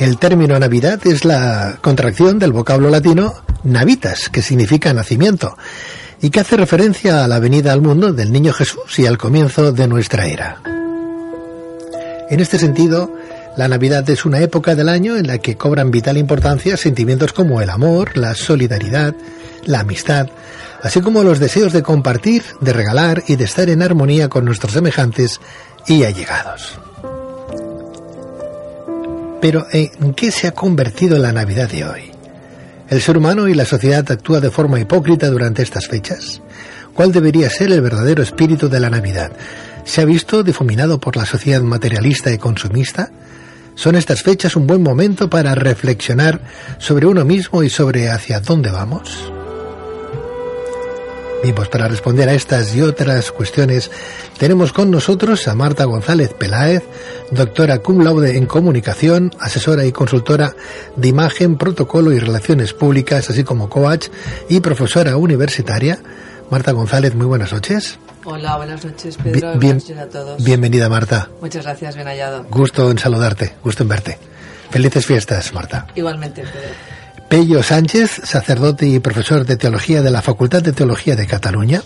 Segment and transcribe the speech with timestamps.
[0.00, 3.34] El término Navidad es la contracción del vocablo latino
[3.64, 5.58] navitas, que significa nacimiento,
[6.22, 9.72] y que hace referencia a la venida al mundo del niño Jesús y al comienzo
[9.72, 10.62] de nuestra era.
[12.30, 13.14] En este sentido,
[13.58, 17.60] la Navidad es una época del año en la que cobran vital importancia sentimientos como
[17.60, 19.14] el amor, la solidaridad,
[19.66, 20.28] la amistad,
[20.82, 24.72] así como los deseos de compartir, de regalar y de estar en armonía con nuestros
[24.72, 25.42] semejantes
[25.86, 26.79] y allegados.
[29.40, 32.02] Pero ¿en qué se ha convertido la Navidad de hoy?
[32.90, 36.42] ¿El ser humano y la sociedad actúa de forma hipócrita durante estas fechas?
[36.92, 39.32] ¿Cuál debería ser el verdadero espíritu de la Navidad?
[39.84, 43.10] ¿Se ha visto difuminado por la sociedad materialista y consumista?
[43.76, 46.40] ¿Son estas fechas un buen momento para reflexionar
[46.78, 49.32] sobre uno mismo y sobre hacia dónde vamos?
[51.42, 53.90] Bien, pues para responder a estas y otras cuestiones
[54.38, 56.82] tenemos con nosotros a Marta González Peláez,
[57.30, 60.54] doctora cum laude en comunicación, asesora y consultora
[60.96, 64.08] de imagen, protocolo y relaciones públicas, así como coach
[64.50, 65.98] y profesora universitaria.
[66.50, 67.98] Marta González, muy buenas noches.
[68.24, 70.44] Hola, buenas noches Pedro, Bien, buenas noches a todos.
[70.44, 71.30] Bienvenida Marta.
[71.40, 72.44] Muchas gracias, bien hallado.
[72.50, 74.18] Gusto en saludarte, gusto en verte.
[74.70, 75.86] Felices fiestas, Marta.
[75.94, 76.99] Igualmente, Pedro.
[77.30, 81.80] Pello Sánchez, sacerdote y profesor de teología de la Facultad de Teología de Cataluña.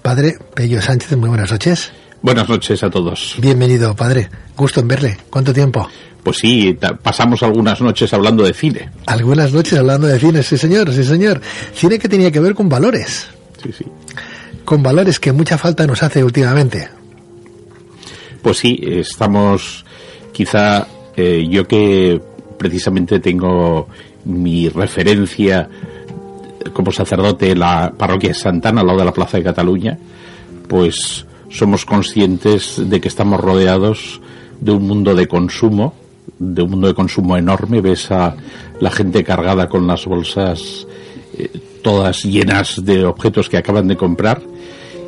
[0.00, 1.92] Padre Pello Sánchez, muy buenas noches.
[2.22, 3.34] Buenas noches a todos.
[3.38, 4.30] Bienvenido, padre.
[4.56, 5.18] Gusto en verle.
[5.28, 5.86] ¿Cuánto tiempo?
[6.24, 8.88] Pues sí, pasamos algunas noches hablando de cine.
[9.04, 11.42] Algunas noches hablando de cine, sí señor, sí señor.
[11.74, 13.26] Cine que tenía que ver con valores.
[13.62, 13.84] Sí, sí.
[14.64, 16.88] Con valores que mucha falta nos hace últimamente.
[18.40, 19.84] Pues sí, estamos
[20.32, 22.18] quizá eh, yo que
[22.56, 23.88] precisamente tengo
[24.24, 25.68] mi referencia
[26.72, 29.98] como sacerdote en la parroquia de Santana, al lado de la Plaza de Cataluña,
[30.68, 34.20] pues somos conscientes de que estamos rodeados
[34.60, 35.94] de un mundo de consumo,
[36.38, 37.80] de un mundo de consumo enorme.
[37.80, 38.36] Ves a
[38.80, 40.86] la gente cargada con las bolsas
[41.36, 41.50] eh,
[41.82, 44.40] todas llenas de objetos que acaban de comprar.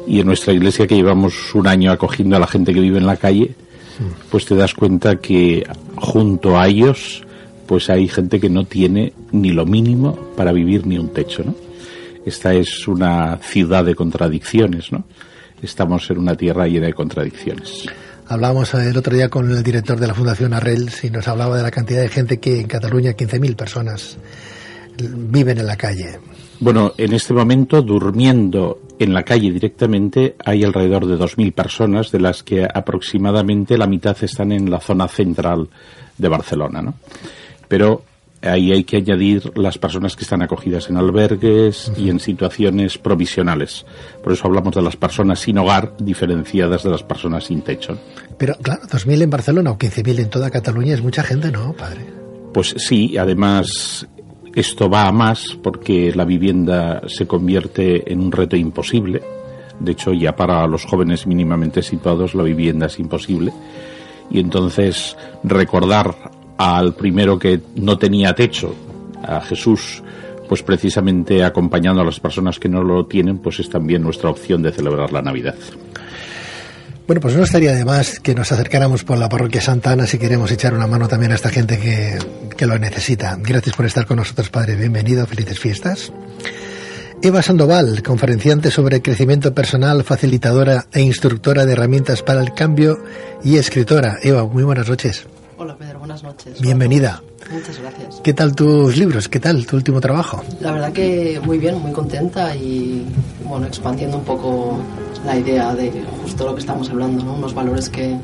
[0.06, 3.06] Y en nuestra iglesia, que llevamos un año acogiendo a la gente que vive en
[3.06, 3.54] la calle,
[4.30, 5.66] pues te das cuenta que
[5.96, 7.23] junto a ellos
[7.66, 11.54] pues hay gente que no tiene ni lo mínimo para vivir ni un techo, ¿no?
[12.24, 15.04] Esta es una ciudad de contradicciones, ¿no?
[15.62, 17.86] Estamos en una tierra llena de contradicciones.
[18.26, 21.62] Hablamos el otro día con el director de la Fundación Arrels y nos hablaba de
[21.62, 24.16] la cantidad de gente que en Cataluña, 15.000 personas,
[24.96, 26.18] viven en la calle.
[26.60, 32.20] Bueno, en este momento, durmiendo en la calle directamente, hay alrededor de 2.000 personas, de
[32.20, 35.68] las que aproximadamente la mitad están en la zona central
[36.16, 36.94] de Barcelona, ¿no?
[37.68, 38.02] Pero
[38.42, 43.86] ahí hay que añadir las personas que están acogidas en albergues y en situaciones provisionales.
[44.22, 47.98] Por eso hablamos de las personas sin hogar diferenciadas de las personas sin techo.
[48.38, 52.04] Pero claro, 2.000 en Barcelona o 15.000 en toda Cataluña es mucha gente, ¿no, padre?
[52.52, 54.06] Pues sí, además
[54.54, 59.22] esto va a más porque la vivienda se convierte en un reto imposible.
[59.80, 63.52] De hecho, ya para los jóvenes mínimamente situados la vivienda es imposible.
[64.30, 66.14] Y entonces recordar
[66.58, 68.74] al primero que no tenía techo,
[69.26, 70.02] a Jesús,
[70.48, 74.62] pues precisamente acompañando a las personas que no lo tienen, pues es también nuestra opción
[74.62, 75.56] de celebrar la Navidad.
[77.06, 80.18] Bueno, pues no estaría de más que nos acercáramos por la parroquia Santa Ana si
[80.18, 82.18] queremos echar una mano también a esta gente que,
[82.56, 83.36] que lo necesita.
[83.40, 84.76] Gracias por estar con nosotros, Padre.
[84.76, 86.12] Bienvenido, felices fiestas.
[87.20, 92.98] Eva Sandoval, conferenciante sobre crecimiento personal, facilitadora e instructora de herramientas para el cambio
[93.42, 94.18] y escritora.
[94.22, 95.26] Eva, muy buenas noches.
[95.56, 96.60] Hola Pedro, buenas noches.
[96.60, 97.22] Bienvenida.
[97.50, 98.20] Muchas gracias.
[98.24, 99.28] ¿Qué tal tus libros?
[99.28, 100.42] ¿Qué tal tu último trabajo?
[100.60, 103.06] La verdad que muy bien, muy contenta y
[103.44, 104.78] bueno, expandiendo un poco
[105.24, 107.34] la idea de justo lo que estamos hablando, ¿no?
[107.34, 108.16] Unos valores que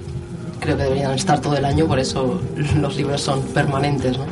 [0.58, 2.40] creo que deberían estar todo el año, por eso
[2.80, 4.26] los libros son permanentes, ¿no?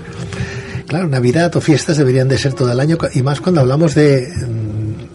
[0.89, 4.27] Claro, Navidad o fiestas deberían de ser todo el año y más cuando hablamos de,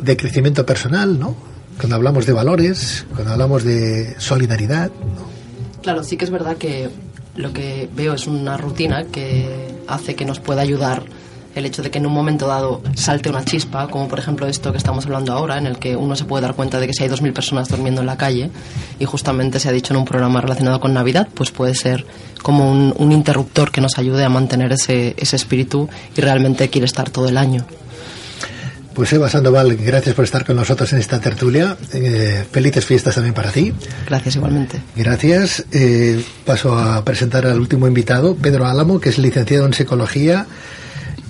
[0.02, 1.36] de crecimiento personal, ¿no?
[1.78, 5.34] Cuando hablamos de valores, cuando hablamos de solidaridad, ¿no?
[5.82, 6.90] Claro, sí que es verdad que
[7.36, 11.04] lo que veo es una rutina que hace que nos pueda ayudar
[11.56, 14.72] el hecho de que en un momento dado salte una chispa, como por ejemplo esto
[14.72, 17.04] que estamos hablando ahora, en el que uno se puede dar cuenta de que si
[17.04, 18.50] hay 2.000 personas durmiendo en la calle
[19.00, 22.06] y justamente se ha dicho en un programa relacionado con Navidad, pues puede ser
[22.42, 26.86] como un, un interruptor que nos ayude a mantener ese, ese espíritu y realmente quiere
[26.86, 27.66] estar todo el año.
[28.94, 31.76] Pues Eva Sandoval, gracias por estar con nosotros en esta tertulia.
[31.94, 33.74] Eh, felices fiestas también para ti.
[34.06, 34.82] Gracias igualmente.
[34.96, 35.66] Gracias.
[35.72, 40.46] Eh, paso a presentar al último invitado, Pedro Álamo, que es licenciado en psicología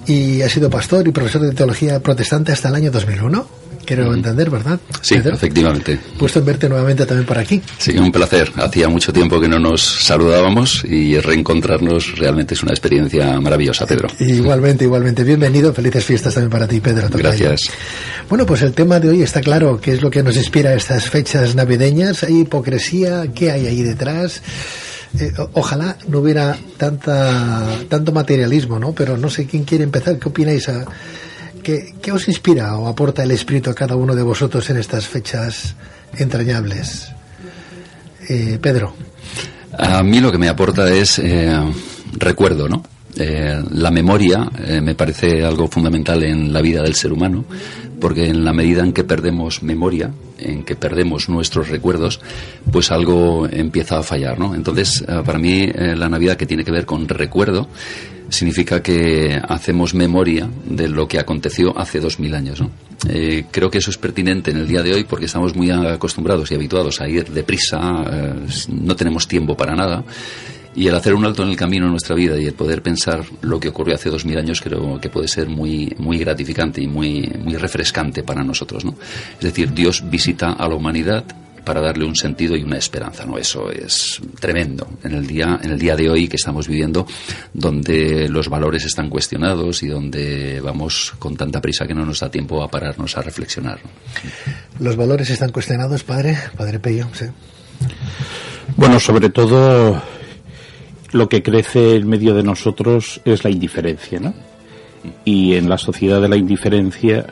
[0.05, 3.62] y ha sido pastor y profesor de teología protestante hasta el año 2001.
[3.85, 4.79] Quiero entender, ¿verdad?
[5.01, 5.99] Sí, efectivamente.
[6.17, 7.61] Puesto en verte nuevamente también por aquí.
[7.77, 8.51] Sí, un placer.
[8.55, 14.07] Hacía mucho tiempo que no nos saludábamos y reencontrarnos realmente es una experiencia maravillosa, Pedro.
[14.19, 15.23] Igualmente, igualmente.
[15.23, 15.73] Bienvenido.
[15.73, 17.07] Felices fiestas también para ti, Pedro.
[17.11, 17.69] Gracias.
[18.29, 19.79] Bueno, pues el tema de hoy está claro.
[19.81, 22.23] ¿Qué es lo que nos inspira a estas fechas navideñas?
[22.23, 23.27] ¿Hay hipocresía?
[23.33, 24.41] ¿Qué hay ahí detrás?
[25.19, 28.93] Eh, ojalá no hubiera tanta tanto materialismo, ¿no?
[28.93, 30.17] Pero no sé quién quiere empezar.
[30.17, 30.69] ¿Qué opináis?
[30.69, 30.85] A,
[31.63, 35.07] ¿qué, ¿Qué os inspira o aporta el espíritu a cada uno de vosotros en estas
[35.07, 35.75] fechas
[36.17, 37.11] entrañables?
[38.29, 38.93] Eh, Pedro.
[39.77, 41.59] A mí lo que me aporta es eh,
[42.13, 42.83] recuerdo, ¿no?
[43.15, 47.45] Eh, la memoria eh, me parece algo fundamental en la vida del ser humano,
[48.03, 52.19] porque en la medida en que perdemos memoria, en que perdemos nuestros recuerdos,
[52.69, 54.55] pues algo empieza a fallar, ¿no?
[54.55, 57.69] Entonces, eh, para mí, la Navidad que tiene que ver con recuerdo
[58.27, 62.59] significa que hacemos memoria de lo que aconteció hace dos mil años.
[62.59, 62.71] ¿no?
[63.51, 66.55] creo que eso es pertinente en el día de hoy porque estamos muy acostumbrados y
[66.55, 67.79] habituados a ir deprisa,
[68.69, 70.03] no tenemos tiempo para nada
[70.75, 73.23] y el hacer un alto en el camino en nuestra vida y el poder pensar
[73.41, 76.87] lo que ocurrió hace dos mil años creo que puede ser muy, muy gratificante y
[76.87, 78.83] muy, muy refrescante para nosotros.
[78.85, 78.95] ¿no?
[79.35, 81.23] Es decir, Dios visita a la humanidad
[81.63, 83.37] para darle un sentido y una esperanza, ¿no?
[83.37, 87.07] Eso es tremendo en el día, en el día de hoy que estamos viviendo,
[87.53, 92.29] donde los valores están cuestionados y donde vamos con tanta prisa que no nos da
[92.29, 93.79] tiempo a pararnos a reflexionar.
[94.79, 97.25] Los valores están cuestionados, padre, padre Pello, sí.
[98.75, 100.01] Bueno, sobre todo
[101.13, 104.33] lo que crece en medio de nosotros es la indiferencia, ¿no?
[105.23, 107.27] Y en la sociedad de la indiferencia,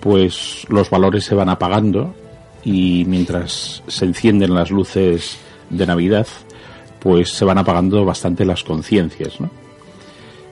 [0.00, 2.14] pues los valores se van apagando
[2.64, 5.38] y mientras se encienden las luces
[5.70, 6.26] de Navidad,
[7.00, 9.50] pues se van apagando bastante las conciencias, ¿no?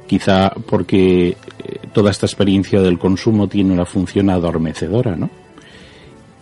[0.06, 1.36] Quizá porque eh,
[1.92, 5.30] toda esta experiencia del consumo tiene una función adormecedora, ¿no?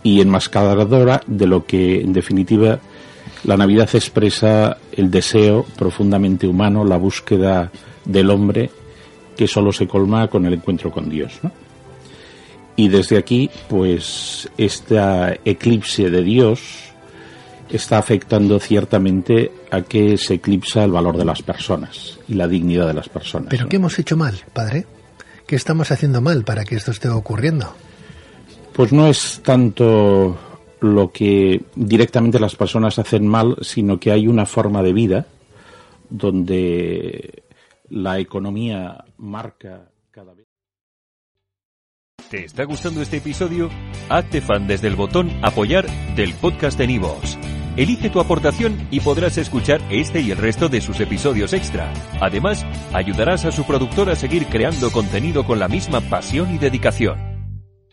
[0.03, 2.79] Y enmascaradora de lo que, en definitiva,
[3.43, 7.71] la Navidad expresa el deseo profundamente humano, la búsqueda
[8.05, 8.69] del hombre
[9.35, 11.33] que solo se colma con el encuentro con Dios.
[12.75, 16.61] Y desde aquí, pues, esta eclipse de Dios
[17.69, 22.87] está afectando ciertamente a que se eclipsa el valor de las personas y la dignidad
[22.87, 23.49] de las personas.
[23.49, 24.85] ¿Pero qué hemos hecho mal, padre?
[25.47, 27.73] ¿Qué estamos haciendo mal para que esto esté ocurriendo?
[28.73, 30.37] Pues no es tanto
[30.79, 35.25] lo que directamente las personas hacen mal, sino que hay una forma de vida
[36.09, 37.43] donde
[37.89, 40.47] la economía marca cada vez.
[42.29, 43.69] ¿Te está gustando este episodio?
[44.09, 45.85] Hazte fan desde el botón apoyar
[46.15, 47.37] del podcast de Nivos.
[47.77, 51.91] Elige tu aportación y podrás escuchar este y el resto de sus episodios extra.
[52.21, 57.34] Además, ayudarás a su productor a seguir creando contenido con la misma pasión y dedicación.